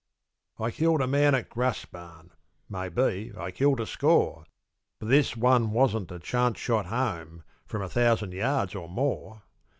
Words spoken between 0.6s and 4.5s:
killed a man at Graspan, Maybe I killed a score;